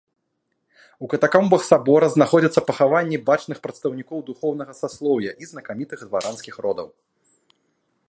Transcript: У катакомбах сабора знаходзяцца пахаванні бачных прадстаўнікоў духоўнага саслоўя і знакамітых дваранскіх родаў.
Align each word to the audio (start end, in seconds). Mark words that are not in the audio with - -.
У 1.07 1.09
катакомбах 1.13 1.61
сабора 1.67 2.09
знаходзяцца 2.15 2.65
пахаванні 2.71 3.17
бачных 3.29 3.57
прадстаўнікоў 3.67 4.17
духоўнага 4.33 4.73
саслоўя 4.81 5.31
і 5.45 5.55
знакамітых 5.55 5.99
дваранскіх 6.11 6.55
родаў. 6.69 6.87